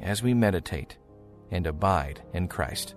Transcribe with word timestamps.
as 0.00 0.22
we 0.22 0.34
meditate 0.34 0.96
and 1.50 1.66
abide 1.66 2.22
in 2.32 2.48
Christ. 2.48 2.94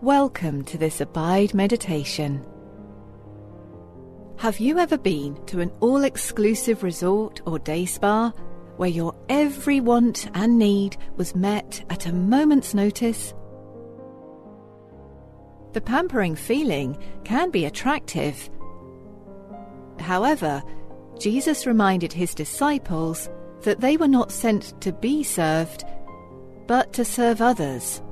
Welcome 0.00 0.64
to 0.66 0.78
this 0.78 1.00
Abide 1.00 1.54
meditation. 1.54 2.46
Have 4.36 4.60
you 4.60 4.78
ever 4.78 4.96
been 4.96 5.44
to 5.46 5.60
an 5.60 5.72
all 5.80 6.04
exclusive 6.04 6.84
resort 6.84 7.40
or 7.44 7.58
day 7.58 7.84
spa 7.84 8.30
where 8.76 8.88
your 8.88 9.12
every 9.28 9.80
want 9.80 10.30
and 10.34 10.56
need 10.56 10.96
was 11.16 11.34
met 11.34 11.84
at 11.90 12.06
a 12.06 12.12
moment's 12.12 12.74
notice? 12.74 13.34
The 15.72 15.80
pampering 15.80 16.36
feeling 16.36 16.96
can 17.24 17.50
be 17.50 17.64
attractive. 17.64 18.48
However, 19.98 20.62
Jesus 21.18 21.66
reminded 21.66 22.12
his 22.12 22.34
disciples 22.34 23.28
that 23.62 23.80
they 23.80 23.96
were 23.96 24.08
not 24.08 24.30
sent 24.30 24.80
to 24.80 24.92
be 24.92 25.22
served, 25.22 25.84
but 26.66 26.92
to 26.92 27.04
serve 27.04 27.40
others. 27.40 28.02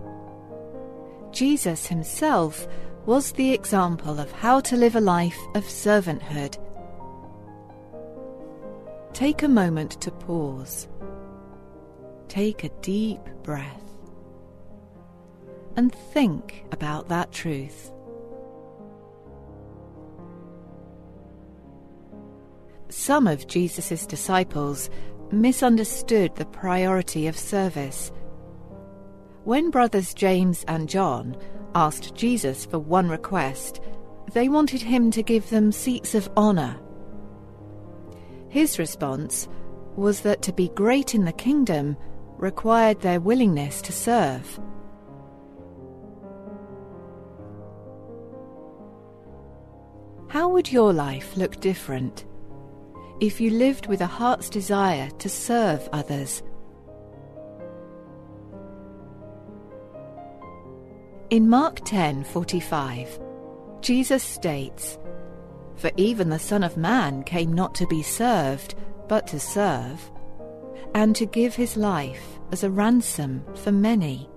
Jesus 1.30 1.86
himself 1.86 2.67
was 3.05 3.33
the 3.33 3.53
example 3.53 4.19
of 4.19 4.33
how 4.33 4.61
to 4.61 4.77
live 4.77 4.97
a 4.97 5.00
life 5.00 5.39
of 5.55 5.64
servanthood. 5.64 6.58
Take 9.12 9.42
a 9.42 9.48
moment 9.48 10.00
to 10.02 10.11
pause. 10.11 10.89
Take 12.28 12.64
a 12.64 12.70
deep 12.80 13.20
breath. 13.42 13.83
And 15.77 15.95
think 16.12 16.64
about 16.73 17.08
that 17.08 17.30
truth. 17.33 17.92
Some 22.98 23.27
of 23.27 23.47
Jesus' 23.47 24.06
disciples 24.06 24.89
misunderstood 25.30 26.34
the 26.34 26.47
priority 26.47 27.27
of 27.27 27.39
service. 27.39 28.11
When 29.44 29.70
brothers 29.70 30.14
James 30.14 30.64
and 30.66 30.89
John 30.89 31.36
asked 31.74 32.14
Jesus 32.14 32.64
for 32.64 32.78
one 32.78 33.11
request, 33.11 33.80
they 34.33 34.48
wanted 34.48 34.80
him 34.80 35.11
to 35.11 35.22
give 35.22 35.50
them 35.50 35.72
seats 35.72 36.14
of 36.14 36.30
honour. 36.39 36.80
His 38.48 38.78
response 38.78 39.47
was 39.94 40.22
that 40.22 40.41
to 40.42 40.52
be 40.55 40.70
great 40.70 41.14
in 41.14 41.27
the 41.27 41.34
kingdom 41.34 41.98
required 42.39 43.02
their 43.02 43.20
willingness 43.20 43.83
to 43.83 43.92
serve. 43.92 44.58
How 50.28 50.48
would 50.48 50.72
your 50.72 50.94
life 50.94 51.36
look 51.36 51.61
different 51.61 52.24
if 53.20 53.41
you 53.41 53.50
lived 53.50 53.86
with 53.86 54.00
a 54.00 54.06
heart's 54.06 54.50
desire 54.50 55.09
to 55.19 55.28
serve 55.28 55.89
others? 55.92 56.42
In 61.30 61.48
Mark 61.48 61.80
10:45, 61.85 63.18
Jesus 63.80 64.23
states, 64.23 64.98
"For 65.74 65.90
even 65.96 66.29
the 66.29 66.39
Son 66.39 66.63
of 66.63 66.77
Man 66.77 67.23
came 67.23 67.52
not 67.52 67.74
to 67.77 67.86
be 67.86 68.02
served, 68.02 68.74
but 69.08 69.27
to 69.29 69.40
serve, 69.40 70.11
and 70.95 71.17
to 71.17 71.27
give 71.27 71.55
his 71.55 71.77
life 71.77 72.39
as 72.52 72.63
a 72.63 72.70
ransom 72.70 73.45
for 73.55 73.73
many." 73.73 74.29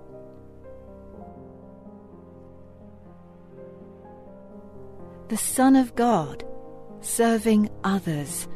The 5.28 5.36
Son 5.36 5.76
of 5.76 5.94
God 5.94 6.44
serving 7.00 7.70
others. 7.84 8.48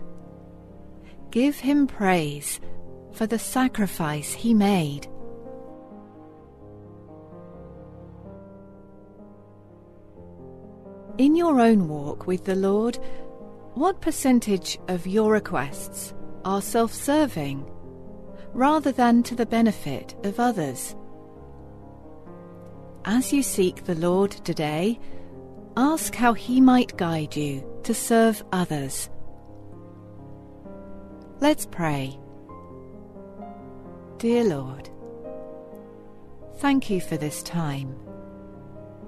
Give 1.34 1.58
him 1.58 1.88
praise 1.88 2.60
for 3.10 3.26
the 3.26 3.40
sacrifice 3.40 4.32
he 4.32 4.54
made. 4.54 5.08
In 11.18 11.34
your 11.34 11.58
own 11.58 11.88
walk 11.88 12.28
with 12.28 12.44
the 12.44 12.54
Lord, 12.54 13.00
what 13.74 14.00
percentage 14.00 14.78
of 14.86 15.08
your 15.08 15.32
requests 15.32 16.14
are 16.44 16.62
self 16.62 16.92
serving 16.94 17.68
rather 18.52 18.92
than 18.92 19.24
to 19.24 19.34
the 19.34 19.44
benefit 19.44 20.14
of 20.22 20.38
others? 20.38 20.94
As 23.06 23.32
you 23.32 23.42
seek 23.42 23.82
the 23.82 23.96
Lord 23.96 24.30
today, 24.30 25.00
ask 25.76 26.14
how 26.14 26.32
He 26.32 26.60
might 26.60 26.96
guide 26.96 27.34
you 27.34 27.68
to 27.82 27.92
serve 27.92 28.44
others. 28.52 29.10
Let's 31.44 31.66
pray. 31.66 32.18
Dear 34.16 34.44
Lord, 34.44 34.88
thank 36.56 36.88
you 36.88 37.02
for 37.02 37.18
this 37.18 37.42
time 37.42 37.88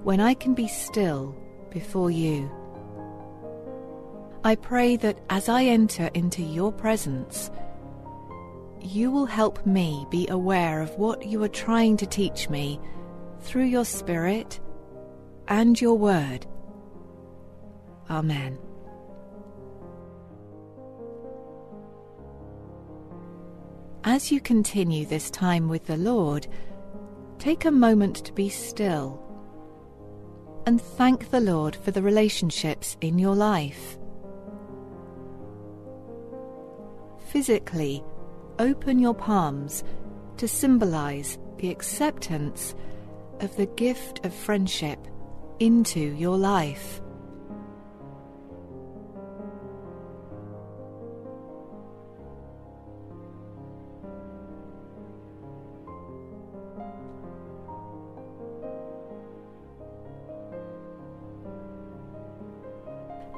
when 0.04 0.20
I 0.20 0.34
can 0.34 0.52
be 0.52 0.68
still 0.68 1.34
before 1.70 2.10
you. 2.10 2.50
I 4.44 4.54
pray 4.54 4.96
that 4.96 5.18
as 5.30 5.48
I 5.48 5.64
enter 5.64 6.10
into 6.12 6.42
your 6.42 6.72
presence, 6.72 7.50
you 8.82 9.10
will 9.10 9.24
help 9.24 9.64
me 9.64 10.06
be 10.10 10.28
aware 10.28 10.82
of 10.82 10.90
what 10.98 11.24
you 11.24 11.42
are 11.42 11.48
trying 11.48 11.96
to 11.96 12.06
teach 12.06 12.50
me 12.50 12.78
through 13.40 13.64
your 13.64 13.86
Spirit 13.86 14.60
and 15.48 15.80
your 15.80 15.96
Word. 15.96 16.44
Amen. 18.10 18.58
As 24.08 24.30
you 24.30 24.40
continue 24.40 25.04
this 25.04 25.32
time 25.32 25.68
with 25.68 25.86
the 25.86 25.96
Lord, 25.96 26.46
take 27.40 27.64
a 27.64 27.72
moment 27.72 28.14
to 28.24 28.32
be 28.32 28.48
still 28.48 29.20
and 30.64 30.80
thank 30.80 31.30
the 31.30 31.40
Lord 31.40 31.74
for 31.74 31.90
the 31.90 32.02
relationships 32.02 32.96
in 33.00 33.18
your 33.18 33.34
life. 33.34 33.98
Physically, 37.30 38.04
open 38.60 39.00
your 39.00 39.12
palms 39.12 39.82
to 40.36 40.46
symbolize 40.46 41.40
the 41.56 41.70
acceptance 41.70 42.76
of 43.40 43.56
the 43.56 43.66
gift 43.66 44.24
of 44.24 44.32
friendship 44.32 45.00
into 45.58 45.98
your 45.98 46.38
life. 46.38 47.00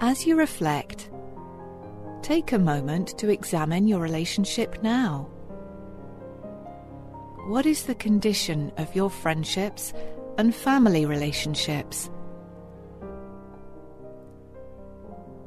As 0.00 0.24
you 0.24 0.36
reflect, 0.36 1.10
take 2.22 2.52
a 2.52 2.58
moment 2.58 3.18
to 3.18 3.30
examine 3.30 3.88
your 3.88 3.98
relationship 4.00 4.80
now. 4.80 5.28
What 7.48 7.66
is 7.66 7.82
the 7.82 7.96
condition 7.96 8.70
of 8.76 8.94
your 8.94 9.10
friendships 9.10 9.92
and 10.36 10.54
family 10.54 11.04
relationships? 11.04 12.10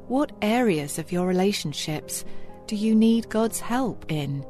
What 0.08 0.32
areas 0.42 0.98
of 0.98 1.10
your 1.12 1.26
relationships 1.26 2.22
do 2.66 2.76
you 2.76 2.94
need 2.94 3.30
God's 3.30 3.60
help 3.60 4.04
in? 4.12 4.44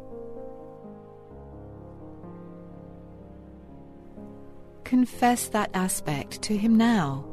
Confess 4.83 5.47
that 5.51 5.71
aspect 5.75 6.43
to 6.43 6.57
Him 6.57 6.77
now. 6.77 7.32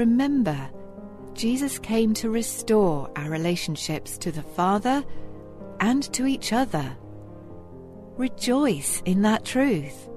Remember, 0.00 0.70
Jesus 1.34 1.78
came 1.78 2.14
to 2.14 2.30
restore 2.30 3.10
our 3.16 3.28
relationships 3.28 4.16
to 4.16 4.32
the 4.32 4.42
Father 4.42 5.04
and 5.78 6.02
to 6.14 6.26
each 6.26 6.54
other. 6.54 6.96
Rejoice 8.16 9.02
in 9.04 9.20
that 9.20 9.44
truth. 9.44 10.08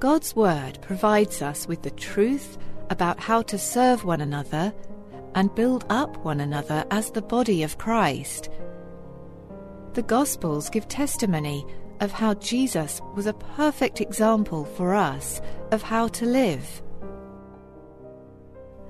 God's 0.00 0.36
Word 0.36 0.78
provides 0.82 1.40
us 1.40 1.66
with 1.66 1.80
the 1.80 1.90
truth 1.92 2.58
about 2.92 3.18
how 3.18 3.40
to 3.40 3.58
serve 3.58 4.04
one 4.04 4.20
another 4.20 4.72
and 5.34 5.54
build 5.54 5.86
up 5.88 6.16
one 6.18 6.40
another 6.40 6.84
as 6.90 7.10
the 7.10 7.22
body 7.22 7.62
of 7.62 7.78
Christ. 7.78 8.50
The 9.94 10.02
Gospels 10.02 10.68
give 10.68 10.86
testimony 10.88 11.66
of 12.00 12.12
how 12.12 12.34
Jesus 12.34 13.00
was 13.14 13.26
a 13.26 13.32
perfect 13.32 14.00
example 14.00 14.66
for 14.66 14.94
us 14.94 15.40
of 15.70 15.82
how 15.82 16.08
to 16.08 16.26
live. 16.26 16.82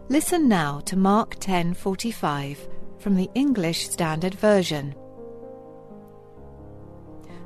Listen 0.09 0.49
now 0.49 0.81
to 0.81 0.97
Mark 0.97 1.37
10:45 1.39 2.69
from 2.99 3.15
the 3.15 3.31
English 3.35 3.89
Standard 3.89 4.35
Version. 4.35 4.95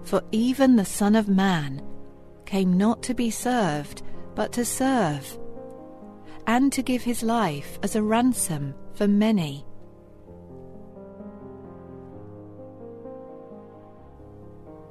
For 0.02 0.22
even 0.32 0.76
the 0.76 0.84
Son 0.84 1.14
of 1.14 1.28
Man 1.28 1.82
came 2.46 2.78
not 2.78 3.02
to 3.02 3.14
be 3.14 3.30
served, 3.30 4.02
but 4.34 4.52
to 4.52 4.64
serve, 4.64 5.38
and 6.46 6.72
to 6.72 6.82
give 6.82 7.02
his 7.02 7.22
life 7.22 7.78
as 7.82 7.96
a 7.96 8.02
ransom 8.02 8.74
for 8.94 9.08
many. 9.08 9.64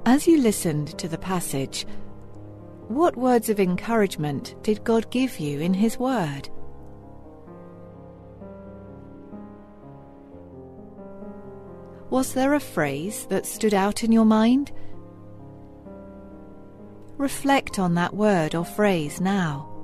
As 0.06 0.28
you 0.28 0.40
listened 0.40 0.96
to 0.98 1.08
the 1.08 1.18
passage, 1.18 1.84
what 2.88 3.16
words 3.16 3.48
of 3.48 3.58
encouragement 3.58 4.54
did 4.62 4.84
God 4.84 5.10
give 5.10 5.40
you 5.40 5.58
in 5.58 5.74
His 5.74 5.98
Word? 5.98 6.48
Was 12.08 12.34
there 12.34 12.54
a 12.54 12.60
phrase 12.60 13.26
that 13.26 13.46
stood 13.46 13.74
out 13.74 14.04
in 14.04 14.12
your 14.12 14.24
mind? 14.24 14.70
Reflect 17.16 17.80
on 17.80 17.94
that 17.94 18.14
word 18.14 18.54
or 18.54 18.64
phrase 18.64 19.20
now. 19.20 19.75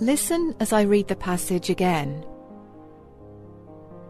Listen 0.00 0.54
as 0.60 0.72
I 0.72 0.82
read 0.82 1.08
the 1.08 1.16
passage 1.16 1.70
again. 1.70 2.24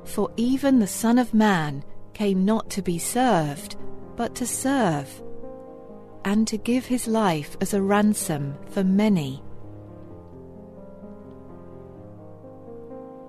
For 0.05 0.31
even 0.37 0.79
the 0.79 0.87
Son 0.87 1.19
of 1.19 1.33
Man 1.33 1.83
came 2.13 2.45
not 2.45 2.69
to 2.71 2.83
be 2.83 2.99
served, 2.99 3.77
but 4.15 4.35
to 4.35 4.47
serve, 4.47 5.23
and 6.27 6.47
to 6.49 6.59
give 6.59 6.85
his 6.85 7.09
life 7.09 7.57
as 7.63 7.73
a 7.73 7.81
ransom 7.81 8.55
for 8.71 8.85
many. 8.85 9.43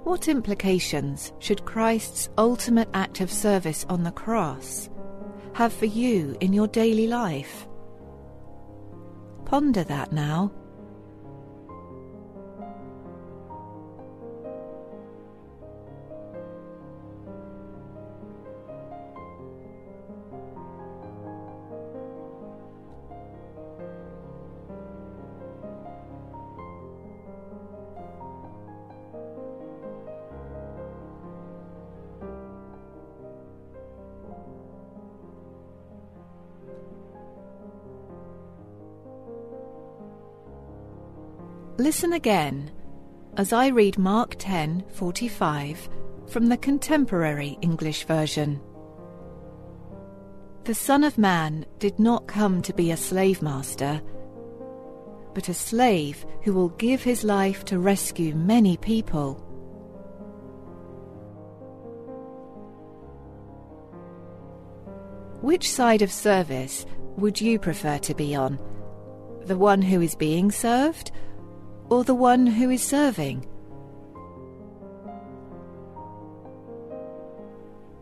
What 0.04 0.28
implications 0.28 1.32
should 1.40 1.64
Christ's 1.64 2.30
ultimate 2.38 2.90
act 2.94 3.22
of 3.22 3.32
service 3.32 3.86
on 3.88 4.04
the 4.04 4.12
cross 4.12 4.90
have 5.54 5.72
for 5.72 5.86
you 5.86 6.36
in 6.42 6.52
your 6.52 6.68
daily 6.68 7.08
life? 7.08 7.68
Ponder 9.46 9.84
that 9.86 10.12
now. 10.12 10.52
Listen 41.80 42.12
again 42.12 42.72
as 43.38 43.54
I 43.54 43.68
read 43.68 43.98
Mark 43.98 44.36
10:45 44.38 45.88
from 46.28 46.48
the 46.48 46.58
contemporary 46.58 47.58
English 47.62 48.04
version. 48.04 48.60
The 50.66 50.74
Son 50.74 51.06
of 51.06 51.18
Man 51.18 51.66
did 51.80 51.98
not 51.98 52.28
come 52.28 52.62
to 52.64 52.74
be 52.74 52.92
a 52.92 52.98
slave 52.98 53.42
master, 53.42 54.02
but 55.34 55.48
a 55.48 55.54
slave 55.54 56.26
who 56.44 56.52
will 56.52 56.68
give 56.68 57.02
his 57.02 57.24
life 57.24 57.64
to 57.66 57.80
rescue 57.80 58.36
many 58.36 58.76
people. 58.76 59.36
Which 65.40 65.72
side 65.72 66.02
of 66.02 66.12
service 66.12 66.86
would 67.16 67.40
you 67.40 67.58
prefer 67.58 68.00
to 68.00 68.14
be 68.14 68.36
on? 68.36 68.60
The 69.46 69.58
one 69.58 69.82
who 69.82 70.02
is 70.02 70.16
being 70.16 70.52
served? 70.52 71.14
Or 71.90 72.04
the 72.04 72.14
one 72.14 72.48
who 72.48 72.70
is 72.70 72.82
serving? 72.82 73.46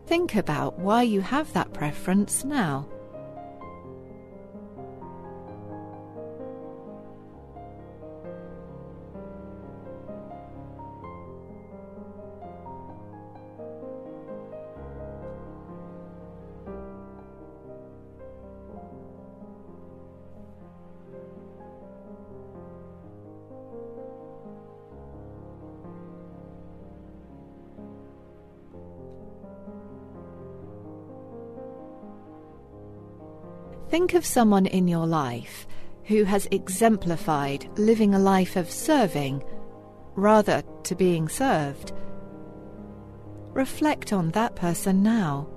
Think 0.06 0.36
about 0.36 0.78
why 0.78 1.02
you 1.02 1.20
have 1.20 1.52
that 1.52 1.72
preference 1.72 2.44
now. 2.44 2.88
Think 33.88 34.12
of 34.14 34.26
someone 34.26 34.66
in 34.66 34.86
your 34.86 35.06
life 35.06 35.66
who 36.04 36.24
has 36.24 36.46
exemplified 36.50 37.68
living 37.78 38.14
a 38.14 38.18
life 38.18 38.56
of 38.56 38.70
serving 38.70 39.42
rather 40.14 40.62
to 40.84 40.94
being 40.94 41.28
served. 41.28 41.92
Reflect 43.54 44.12
on 44.12 44.30
that 44.32 44.56
person 44.56 45.02
now. 45.02 45.48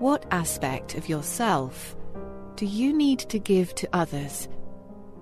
What 0.00 0.24
aspect 0.30 0.94
of 0.94 1.10
yourself 1.10 1.94
do 2.56 2.64
you 2.64 2.90
need 2.90 3.18
to 3.18 3.38
give 3.38 3.74
to 3.74 3.88
others 3.92 4.48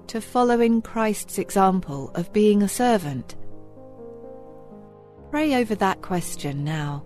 to 0.07 0.21
follow 0.21 0.61
in 0.61 0.83
Christ's 0.83 1.37
example 1.37 2.13
of 2.15 2.33
being 2.33 2.63
a 2.63 2.69
servant? 2.69 3.35
Pray 5.33 5.57
over 5.57 5.75
that 5.75 6.01
question 6.01 6.63
now. 6.63 7.05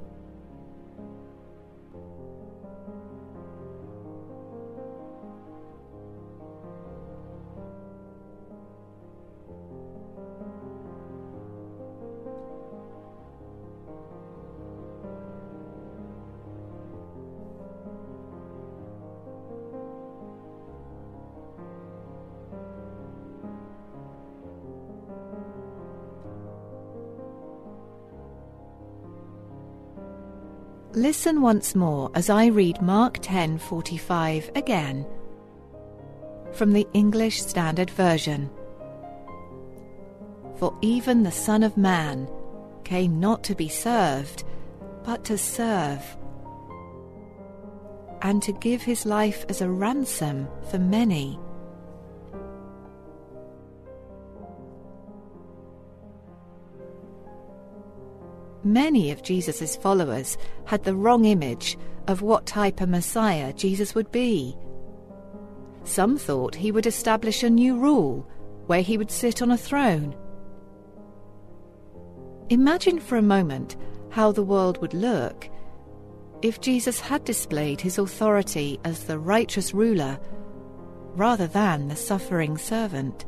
Listen 30.94 31.40
once 31.40 31.74
more 31.74 32.10
as 32.14 32.28
I 32.28 32.46
read 32.46 32.82
Mark 32.82 33.14
10:45 33.22 34.54
again 34.54 35.06
from 36.52 36.74
the 36.74 36.86
English 36.92 37.40
Standard 37.40 37.88
Version. 37.88 38.50
For 40.56 40.76
even 40.82 41.22
the 41.22 41.30
Son 41.30 41.62
of 41.62 41.78
Man 41.78 42.28
came 42.84 43.18
not 43.18 43.42
to 43.44 43.54
be 43.54 43.68
served, 43.68 44.44
but 45.02 45.24
to 45.24 45.38
serve, 45.38 46.04
and 48.20 48.42
to 48.42 48.52
give 48.52 48.82
his 48.82 49.06
life 49.06 49.46
as 49.48 49.62
a 49.62 49.70
ransom 49.70 50.46
for 50.70 50.78
many. 50.78 51.38
Many 58.64 59.10
of 59.10 59.22
Jesus' 59.22 59.76
followers 59.76 60.38
had 60.66 60.84
the 60.84 60.94
wrong 60.94 61.24
image 61.24 61.76
of 62.06 62.22
what 62.22 62.46
type 62.46 62.80
of 62.80 62.88
Messiah 62.88 63.52
Jesus 63.52 63.94
would 63.94 64.10
be. 64.12 64.56
Some 65.84 66.16
thought 66.16 66.54
he 66.54 66.70
would 66.70 66.86
establish 66.86 67.42
a 67.42 67.50
new 67.50 67.76
rule 67.76 68.28
where 68.66 68.82
he 68.82 68.96
would 68.96 69.10
sit 69.10 69.42
on 69.42 69.50
a 69.50 69.56
throne. 69.58 70.14
Imagine 72.50 73.00
for 73.00 73.16
a 73.16 73.22
moment 73.22 73.76
how 74.10 74.30
the 74.30 74.44
world 74.44 74.80
would 74.80 74.94
look 74.94 75.48
if 76.42 76.60
Jesus 76.60 77.00
had 77.00 77.24
displayed 77.24 77.80
his 77.80 77.98
authority 77.98 78.78
as 78.84 79.04
the 79.04 79.18
righteous 79.18 79.72
ruler 79.72 80.18
rather 81.14 81.46
than 81.46 81.88
the 81.88 81.96
suffering 81.96 82.58
servant. 82.58 83.24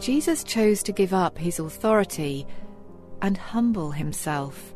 Jesus 0.00 0.42
chose 0.44 0.82
to 0.84 0.92
give 0.92 1.12
up 1.12 1.36
his 1.36 1.58
authority 1.58 2.46
and 3.20 3.36
humble 3.36 3.90
himself. 3.90 4.74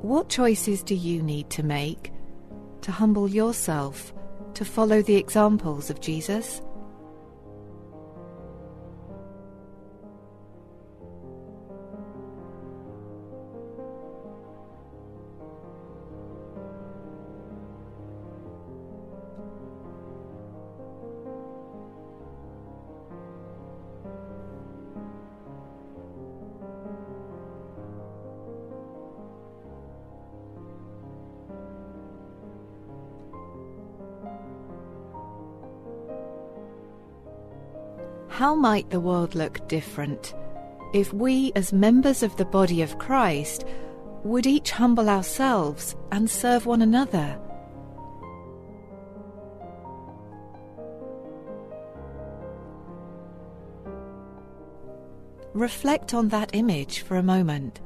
What 0.00 0.30
choices 0.30 0.82
do 0.82 0.94
you 0.94 1.22
need 1.22 1.50
to 1.50 1.62
make 1.62 2.10
to 2.80 2.90
humble 2.90 3.28
yourself 3.28 4.14
to 4.54 4.64
follow 4.64 5.02
the 5.02 5.16
examples 5.16 5.90
of 5.90 6.00
Jesus? 6.00 6.62
How 38.32 38.54
might 38.54 38.88
the 38.88 38.98
world 38.98 39.34
look 39.34 39.68
different 39.68 40.34
if 40.94 41.12
we, 41.12 41.52
as 41.54 41.70
members 41.70 42.22
of 42.22 42.34
the 42.38 42.46
body 42.46 42.80
of 42.80 42.98
Christ, 42.98 43.66
would 44.24 44.46
each 44.46 44.70
humble 44.70 45.10
ourselves 45.10 45.94
and 46.10 46.30
serve 46.30 46.64
one 46.64 46.80
another? 46.80 47.38
Reflect 55.52 56.14
on 56.14 56.28
that 56.28 56.54
image 56.54 57.00
for 57.00 57.18
a 57.18 57.22
moment. 57.22 57.82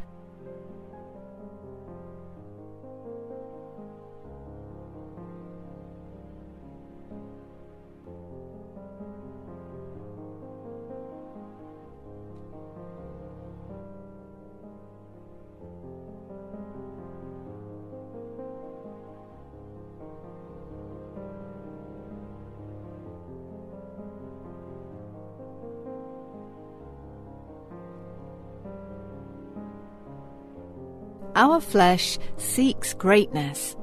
Our 31.36 31.60
flesh 31.60 32.18
seeks 32.38 32.94
greatness. 32.94 33.76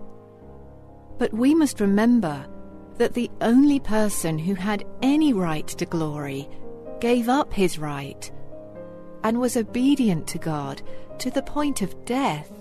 But 1.19 1.31
we 1.31 1.53
must 1.53 1.79
remember 1.79 2.47
that 2.97 3.13
the 3.13 3.29
only 3.41 3.79
person 3.79 4.39
who 4.39 4.55
had 4.55 4.83
any 5.03 5.33
right 5.33 5.67
to 5.67 5.85
glory 5.85 6.49
gave 6.99 7.29
up 7.29 7.53
his 7.53 7.77
right 7.77 8.31
and 9.23 9.39
was 9.39 9.55
obedient 9.55 10.27
to 10.29 10.39
God 10.39 10.81
to 11.19 11.29
the 11.29 11.43
point 11.43 11.83
of 11.83 12.05
death 12.05 12.51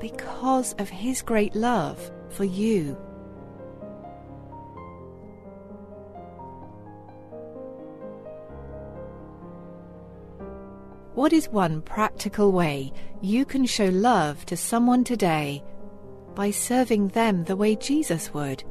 because 0.00 0.74
of 0.80 0.88
his 0.88 1.22
great 1.22 1.54
love 1.54 2.10
for 2.30 2.44
you. 2.44 2.98
What 11.14 11.32
is 11.32 11.48
one 11.48 11.82
practical 11.82 12.52
way 12.52 12.92
you 13.20 13.44
can 13.44 13.66
show 13.66 13.86
love 13.86 14.46
to 14.46 14.56
someone 14.56 15.02
today 15.02 15.64
by 16.36 16.52
serving 16.52 17.08
them 17.08 17.42
the 17.42 17.56
way 17.56 17.74
Jesus 17.74 18.32
would? 18.32 18.62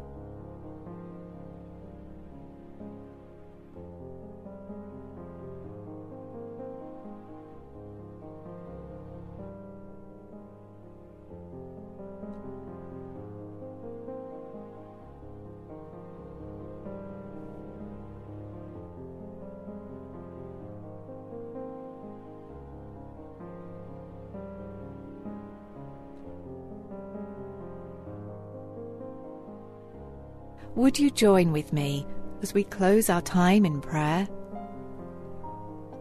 Would 30.76 31.00
you 31.00 31.10
join 31.10 31.52
with 31.52 31.74
me 31.74 32.06
as 32.42 32.54
we 32.54 32.64
close 32.64 33.10
our 33.10 33.22
time 33.22 33.66
in 33.66 33.82
prayer? 33.82 34.28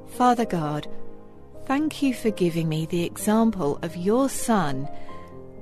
Father 0.09 0.45
God, 0.45 0.87
thank 1.65 2.03
you 2.03 2.15
for 2.15 2.31
giving 2.31 2.69
me 2.69 2.87
the 2.87 3.05
example 3.05 3.79
of 3.83 3.97
your 3.97 4.29
Son 4.29 4.89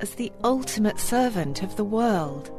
as 0.01 0.15
the 0.15 0.33
ultimate 0.45 0.99
servant 0.99 1.63
of 1.63 1.77
the 1.77 1.85
world, 1.85 2.51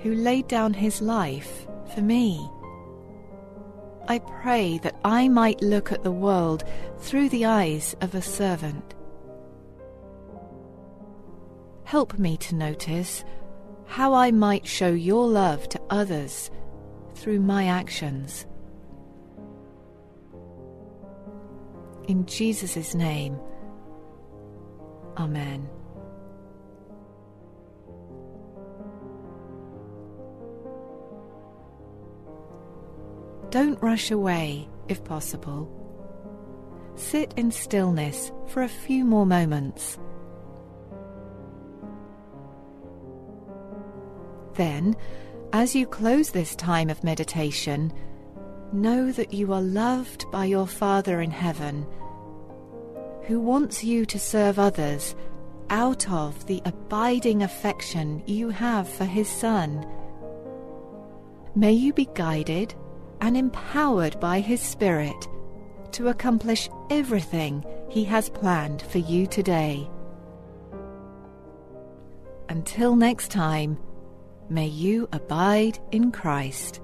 who 0.00 0.14
laid 0.14 0.48
down 0.48 0.72
his 0.74 1.00
life 1.00 1.66
for 1.94 2.00
me. 2.00 2.48
I 4.08 4.18
pray 4.18 4.78
that 4.78 4.96
I 5.04 5.28
might 5.28 5.62
look 5.62 5.92
at 5.92 6.02
the 6.02 6.10
world 6.10 6.64
through 6.98 7.28
the 7.28 7.44
eyes 7.44 7.94
of 8.00 8.14
a 8.14 8.22
servant. 8.22 8.94
Help 11.84 12.18
me 12.18 12.36
to 12.38 12.54
notice 12.54 13.24
how 13.90 14.14
I 14.14 14.30
might 14.30 14.68
show 14.68 14.92
your 14.92 15.26
love 15.26 15.68
to 15.68 15.80
others 15.90 16.48
through 17.16 17.40
my 17.40 17.66
actions. 17.66 18.46
In 22.06 22.24
Jesus' 22.24 22.94
name, 22.94 23.36
Amen. 25.16 25.68
Don't 33.50 33.82
rush 33.82 34.12
away 34.12 34.68
if 34.88 35.02
possible. 35.02 35.68
sit 36.94 37.34
in 37.36 37.50
stillness 37.50 38.30
for 38.46 38.62
a 38.62 38.68
few 38.68 39.04
more 39.04 39.26
moments. 39.26 39.98
Then, 44.60 44.94
as 45.54 45.74
you 45.74 45.86
close 45.86 46.28
this 46.28 46.54
time 46.54 46.90
of 46.90 47.02
meditation, 47.02 47.94
know 48.74 49.10
that 49.10 49.32
you 49.32 49.54
are 49.54 49.62
loved 49.62 50.30
by 50.30 50.44
your 50.44 50.66
Father 50.66 51.22
in 51.22 51.30
heaven, 51.30 51.86
who 53.22 53.40
wants 53.40 53.82
you 53.82 54.04
to 54.04 54.18
serve 54.18 54.58
others 54.58 55.16
out 55.70 56.06
of 56.10 56.44
the 56.44 56.60
abiding 56.66 57.42
affection 57.42 58.22
you 58.26 58.50
have 58.50 58.86
for 58.86 59.06
his 59.06 59.30
Son. 59.30 59.86
May 61.54 61.72
you 61.72 61.94
be 61.94 62.10
guided 62.12 62.74
and 63.22 63.38
empowered 63.38 64.20
by 64.20 64.40
his 64.40 64.60
Spirit 64.60 65.26
to 65.92 66.08
accomplish 66.08 66.68
everything 66.90 67.64
he 67.88 68.04
has 68.04 68.28
planned 68.28 68.82
for 68.82 68.98
you 68.98 69.26
today. 69.26 69.88
Until 72.50 72.94
next 72.94 73.30
time, 73.30 73.78
may 74.50 74.66
you 74.66 75.08
abide 75.12 75.78
in 75.92 76.10
Christ. 76.10 76.80